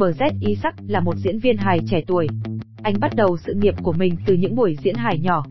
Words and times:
bờ 0.00 0.12
Isaac 0.40 0.74
là 0.88 1.00
một 1.00 1.16
diễn 1.16 1.38
viên 1.38 1.56
hài 1.56 1.80
trẻ 1.90 2.00
tuổi. 2.06 2.26
Anh 2.82 3.00
bắt 3.00 3.14
đầu 3.14 3.36
sự 3.46 3.54
nghiệp 3.54 3.74
của 3.82 3.92
mình 3.92 4.16
từ 4.26 4.34
những 4.34 4.56
buổi 4.56 4.76
diễn 4.82 4.94
hài 4.94 5.18
nhỏ. 5.18 5.44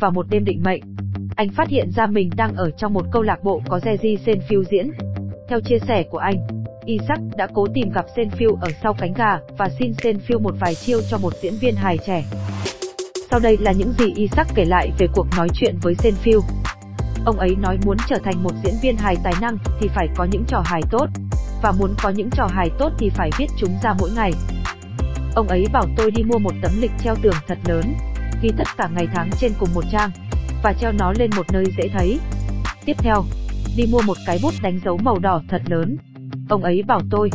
Vào 0.00 0.10
một 0.10 0.26
đêm 0.30 0.44
định 0.44 0.62
mệnh, 0.64 0.82
anh 1.36 1.48
phát 1.48 1.68
hiện 1.68 1.90
ra 1.96 2.06
mình 2.06 2.30
đang 2.36 2.54
ở 2.54 2.70
trong 2.70 2.92
một 2.92 3.06
câu 3.12 3.22
lạc 3.22 3.44
bộ 3.44 3.62
có 3.68 3.78
Jerry 3.78 4.16
Senfield 4.16 4.62
diễn. 4.62 4.90
Theo 5.48 5.60
chia 5.60 5.78
sẻ 5.78 6.02
của 6.10 6.18
anh, 6.18 6.34
Isaac 6.84 7.20
đã 7.36 7.48
cố 7.54 7.66
tìm 7.74 7.90
gặp 7.94 8.04
Senfield 8.16 8.56
ở 8.56 8.68
sau 8.82 8.94
cánh 8.94 9.12
gà 9.14 9.38
và 9.58 9.68
xin 9.78 9.92
Senfield 9.92 10.42
một 10.42 10.54
vài 10.60 10.74
chiêu 10.74 10.98
cho 11.10 11.18
một 11.18 11.32
diễn 11.42 11.54
viên 11.60 11.74
hài 11.74 11.98
trẻ. 12.06 12.24
Sau 13.30 13.40
đây 13.40 13.56
là 13.60 13.72
những 13.72 13.92
gì 13.92 14.12
Isaac 14.16 14.46
kể 14.54 14.64
lại 14.64 14.90
về 14.98 15.06
cuộc 15.14 15.26
nói 15.36 15.48
chuyện 15.54 15.74
với 15.82 15.94
Senfield. 15.94 16.42
Ông 17.24 17.38
ấy 17.38 17.56
nói 17.62 17.78
muốn 17.84 17.96
trở 18.08 18.16
thành 18.24 18.42
một 18.42 18.52
diễn 18.64 18.74
viên 18.82 18.96
hài 18.96 19.16
tài 19.24 19.34
năng 19.40 19.58
thì 19.80 19.88
phải 19.88 20.08
có 20.16 20.26
những 20.32 20.44
trò 20.48 20.62
hài 20.64 20.82
tốt, 20.90 21.06
và 21.64 21.72
muốn 21.72 21.94
có 22.02 22.10
những 22.10 22.30
trò 22.30 22.46
hài 22.46 22.70
tốt 22.78 22.92
thì 22.98 23.10
phải 23.10 23.30
viết 23.38 23.46
chúng 23.56 23.70
ra 23.82 23.94
mỗi 23.98 24.10
ngày. 24.16 24.32
Ông 25.34 25.48
ấy 25.48 25.66
bảo 25.72 25.86
tôi 25.96 26.10
đi 26.10 26.22
mua 26.22 26.38
một 26.38 26.52
tấm 26.62 26.72
lịch 26.80 26.90
treo 27.04 27.14
tường 27.22 27.34
thật 27.48 27.58
lớn, 27.64 27.94
ghi 28.42 28.50
tất 28.58 28.66
cả 28.76 28.88
ngày 28.94 29.08
tháng 29.14 29.30
trên 29.40 29.52
cùng 29.58 29.68
một 29.74 29.84
trang, 29.92 30.10
và 30.62 30.72
treo 30.72 30.92
nó 30.92 31.12
lên 31.18 31.30
một 31.36 31.46
nơi 31.52 31.64
dễ 31.78 31.88
thấy. 31.88 32.18
Tiếp 32.84 32.96
theo, 32.98 33.24
đi 33.76 33.86
mua 33.92 34.00
một 34.06 34.16
cái 34.26 34.38
bút 34.42 34.54
đánh 34.62 34.80
dấu 34.84 34.96
màu 34.96 35.18
đỏ 35.18 35.42
thật 35.48 35.62
lớn. 35.66 35.96
Ông 36.48 36.64
ấy 36.64 36.82
bảo 36.82 37.00
tôi, 37.10 37.30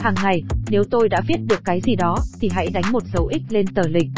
hàng 0.00 0.14
ngày, 0.22 0.42
nếu 0.70 0.84
tôi 0.90 1.08
đã 1.08 1.20
viết 1.26 1.38
được 1.46 1.64
cái 1.64 1.80
gì 1.80 1.96
đó, 1.96 2.16
thì 2.40 2.50
hãy 2.52 2.68
đánh 2.70 2.92
một 2.92 3.02
dấu 3.14 3.30
X 3.32 3.52
lên 3.52 3.66
tờ 3.74 3.82
lịch. 3.88 4.08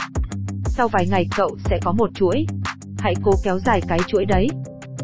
Sau 0.64 0.88
vài 0.88 1.06
ngày 1.10 1.28
cậu 1.36 1.56
sẽ 1.64 1.78
có 1.84 1.92
một 1.92 2.10
chuỗi. 2.14 2.46
Hãy 2.98 3.14
cố 3.22 3.32
kéo 3.44 3.58
dài 3.58 3.80
cái 3.88 3.98
chuỗi 4.06 4.24
đấy. 4.24 4.48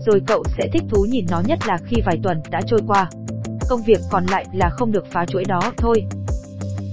Rồi 0.06 0.20
cậu 0.26 0.44
sẽ 0.58 0.68
thích 0.72 0.82
thú 0.90 1.06
nhìn 1.10 1.26
nó 1.30 1.42
nhất 1.46 1.58
là 1.66 1.78
khi 1.86 1.96
vài 2.06 2.20
tuần 2.22 2.40
đã 2.50 2.60
trôi 2.66 2.80
qua. 2.86 3.10
Công 3.70 3.82
việc 3.82 4.00
còn 4.10 4.26
lại 4.26 4.44
là 4.52 4.70
không 4.70 4.92
được 4.92 5.04
phá 5.12 5.24
chuỗi 5.26 5.44
đó 5.44 5.72
thôi. 5.76 6.04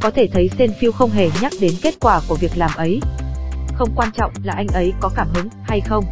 Có 0.02 0.12
thể 0.12 0.28
thấy 0.34 0.50
Senfield 0.58 0.92
không 0.92 1.10
hề 1.10 1.30
nhắc 1.42 1.52
đến 1.62 1.72
kết 1.82 1.96
quả 2.00 2.22
của 2.28 2.36
việc 2.36 2.52
làm 2.56 2.72
ấy. 2.76 3.00
Không 3.76 3.90
quan 3.96 4.10
trọng 4.12 4.32
là 4.44 4.54
anh 4.54 4.68
ấy 4.68 4.94
có 5.00 5.10
cảm 5.16 5.28
hứng 5.34 5.48
hay 5.64 5.82
không. 5.82 6.06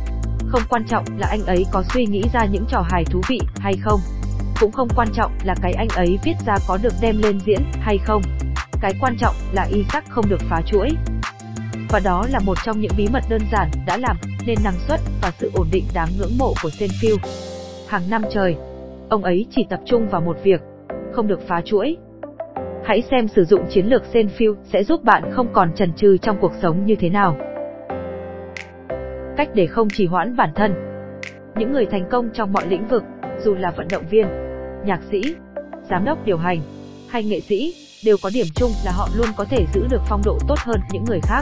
Không 0.47 0.61
quan 0.69 0.85
trọng 0.89 1.05
là 1.17 1.27
anh 1.27 1.45
ấy 1.45 1.65
có 1.71 1.83
suy 1.93 2.05
nghĩ 2.05 2.23
ra 2.33 2.45
những 2.45 2.65
trò 2.69 2.81
hài 2.89 3.05
thú 3.05 3.21
vị 3.27 3.39
hay 3.57 3.73
không. 3.81 3.99
Cũng 4.59 4.71
không 4.71 4.87
quan 4.95 5.07
trọng 5.13 5.37
là 5.43 5.55
cái 5.61 5.73
anh 5.73 5.87
ấy 5.87 6.19
viết 6.23 6.35
ra 6.45 6.57
có 6.67 6.77
được 6.77 6.93
đem 7.01 7.17
lên 7.17 7.39
diễn 7.45 7.61
hay 7.81 7.97
không. 8.05 8.21
Cái 8.81 8.93
quan 9.01 9.17
trọng 9.19 9.35
là 9.51 9.63
Isaac 9.63 10.09
không 10.09 10.29
được 10.29 10.41
phá 10.49 10.61
chuỗi. 10.65 10.89
Và 11.89 11.99
đó 11.99 12.25
là 12.31 12.39
một 12.39 12.57
trong 12.65 12.81
những 12.81 12.91
bí 12.97 13.07
mật 13.13 13.23
đơn 13.29 13.41
giản 13.51 13.71
đã 13.85 13.97
làm 13.97 14.17
nên 14.45 14.57
năng 14.63 14.79
suất 14.87 14.99
và 15.21 15.31
sự 15.39 15.51
ổn 15.53 15.67
định 15.71 15.85
đáng 15.93 16.09
ngưỡng 16.17 16.37
mộ 16.37 16.53
của 16.63 16.69
Senfield. 16.69 17.17
Hàng 17.87 18.09
năm 18.09 18.21
trời, 18.33 18.55
ông 19.09 19.23
ấy 19.23 19.45
chỉ 19.49 19.65
tập 19.69 19.79
trung 19.85 20.07
vào 20.07 20.21
một 20.21 20.37
việc, 20.43 20.61
không 21.11 21.27
được 21.27 21.39
phá 21.47 21.61
chuỗi. 21.65 21.97
Hãy 22.83 23.01
xem 23.11 23.27
sử 23.27 23.45
dụng 23.45 23.61
chiến 23.69 23.85
lược 23.85 24.03
Senfield 24.13 24.55
sẽ 24.63 24.83
giúp 24.83 25.03
bạn 25.03 25.31
không 25.31 25.53
còn 25.53 25.73
chần 25.75 25.93
chừ 25.93 26.17
trong 26.17 26.37
cuộc 26.41 26.51
sống 26.61 26.85
như 26.85 26.95
thế 26.95 27.09
nào. 27.09 27.37
Cách 29.37 29.49
để 29.53 29.67
không 29.67 29.87
trì 29.89 30.05
hoãn 30.05 30.35
bản 30.35 30.49
thân. 30.55 30.73
Những 31.55 31.71
người 31.71 31.85
thành 31.85 32.09
công 32.11 32.29
trong 32.33 32.53
mọi 32.53 32.67
lĩnh 32.67 32.87
vực, 32.87 33.03
dù 33.39 33.55
là 33.55 33.71
vận 33.77 33.87
động 33.91 34.03
viên, 34.09 34.27
nhạc 34.85 34.99
sĩ, 35.11 35.35
giám 35.89 36.05
đốc 36.05 36.25
điều 36.25 36.37
hành 36.37 36.59
hay 37.09 37.23
nghệ 37.23 37.39
sĩ, 37.39 37.73
đều 38.05 38.17
có 38.23 38.29
điểm 38.33 38.45
chung 38.55 38.71
là 38.85 38.91
họ 38.91 39.07
luôn 39.15 39.27
có 39.37 39.45
thể 39.49 39.65
giữ 39.73 39.87
được 39.89 40.01
phong 40.09 40.21
độ 40.25 40.37
tốt 40.47 40.59
hơn 40.59 40.79
những 40.91 41.03
người 41.07 41.19
khác. 41.23 41.41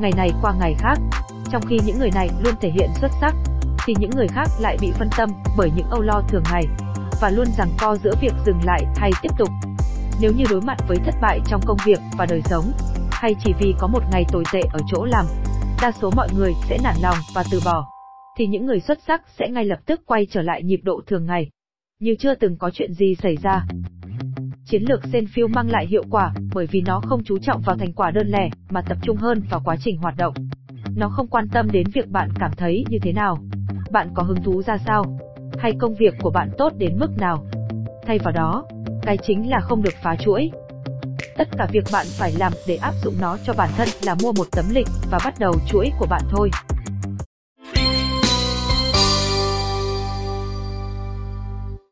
Ngày 0.00 0.12
này 0.16 0.30
qua 0.42 0.54
ngày 0.60 0.74
khác, 0.78 0.96
trong 1.50 1.62
khi 1.68 1.78
những 1.86 1.98
người 1.98 2.10
này 2.14 2.28
luôn 2.44 2.54
thể 2.60 2.70
hiện 2.70 2.88
xuất 3.00 3.10
sắc, 3.20 3.34
thì 3.86 3.94
những 3.98 4.10
người 4.10 4.28
khác 4.28 4.48
lại 4.60 4.76
bị 4.80 4.92
phân 4.98 5.08
tâm 5.16 5.30
bởi 5.56 5.70
những 5.76 5.90
âu 5.90 6.00
lo 6.00 6.22
thường 6.28 6.42
ngày 6.52 6.64
và 7.20 7.30
luôn 7.30 7.46
giằng 7.58 7.70
co 7.78 7.96
giữa 7.96 8.14
việc 8.20 8.32
dừng 8.46 8.60
lại 8.64 8.84
hay 8.96 9.10
tiếp 9.22 9.30
tục. 9.38 9.48
Nếu 10.20 10.32
như 10.36 10.44
đối 10.50 10.60
mặt 10.60 10.76
với 10.88 10.98
thất 11.04 11.14
bại 11.22 11.40
trong 11.46 11.60
công 11.66 11.78
việc 11.86 11.98
và 12.18 12.26
đời 12.26 12.42
sống, 12.44 12.72
hay 13.10 13.34
chỉ 13.44 13.52
vì 13.60 13.74
có 13.78 13.86
một 13.86 14.02
ngày 14.12 14.24
tồi 14.32 14.44
tệ 14.52 14.60
ở 14.72 14.78
chỗ 14.86 15.04
làm, 15.04 15.26
đa 15.82 15.92
số 16.00 16.10
mọi 16.16 16.28
người 16.36 16.52
sẽ 16.68 16.78
nản 16.84 16.96
lòng 17.02 17.16
và 17.34 17.44
từ 17.50 17.60
bỏ, 17.64 17.86
thì 18.38 18.46
những 18.46 18.66
người 18.66 18.80
xuất 18.80 18.98
sắc 19.06 19.22
sẽ 19.38 19.48
ngay 19.48 19.64
lập 19.64 19.78
tức 19.86 20.00
quay 20.06 20.26
trở 20.30 20.42
lại 20.42 20.62
nhịp 20.62 20.80
độ 20.82 21.00
thường 21.06 21.26
ngày, 21.26 21.50
như 22.00 22.14
chưa 22.18 22.34
từng 22.34 22.56
có 22.58 22.70
chuyện 22.70 22.94
gì 22.94 23.14
xảy 23.22 23.36
ra. 23.42 23.66
Chiến 24.66 24.82
lược 24.82 25.00
Senfield 25.02 25.48
mang 25.48 25.70
lại 25.70 25.86
hiệu 25.86 26.02
quả 26.10 26.34
bởi 26.54 26.66
vì 26.66 26.80
nó 26.80 27.00
không 27.00 27.24
chú 27.24 27.38
trọng 27.38 27.62
vào 27.62 27.76
thành 27.76 27.92
quả 27.92 28.10
đơn 28.10 28.28
lẻ 28.28 28.48
mà 28.70 28.82
tập 28.82 28.98
trung 29.02 29.16
hơn 29.16 29.42
vào 29.50 29.60
quá 29.64 29.76
trình 29.80 29.96
hoạt 29.96 30.16
động. 30.16 30.34
Nó 30.96 31.08
không 31.08 31.26
quan 31.26 31.48
tâm 31.48 31.70
đến 31.70 31.86
việc 31.94 32.08
bạn 32.08 32.28
cảm 32.40 32.50
thấy 32.56 32.84
như 32.88 32.98
thế 33.02 33.12
nào, 33.12 33.38
bạn 33.94 34.10
có 34.14 34.22
hứng 34.22 34.42
thú 34.42 34.62
ra 34.62 34.78
sao, 34.86 35.04
hay 35.58 35.72
công 35.80 35.94
việc 35.94 36.14
của 36.22 36.30
bạn 36.30 36.50
tốt 36.58 36.72
đến 36.76 36.98
mức 36.98 37.10
nào. 37.18 37.44
Thay 38.06 38.18
vào 38.18 38.32
đó, 38.32 38.64
cái 39.02 39.18
chính 39.22 39.50
là 39.50 39.60
không 39.60 39.82
được 39.82 39.94
phá 40.02 40.16
chuỗi. 40.16 40.50
Tất 41.36 41.48
cả 41.58 41.66
việc 41.72 41.84
bạn 41.92 42.06
phải 42.08 42.32
làm 42.38 42.52
để 42.66 42.76
áp 42.76 42.94
dụng 43.04 43.14
nó 43.20 43.36
cho 43.44 43.52
bản 43.56 43.70
thân 43.76 43.88
là 44.02 44.14
mua 44.22 44.32
một 44.32 44.46
tấm 44.50 44.64
lịch 44.70 44.88
và 45.10 45.18
bắt 45.24 45.34
đầu 45.38 45.54
chuỗi 45.68 45.90
của 45.98 46.06
bạn 46.10 46.22
thôi. 46.30 46.50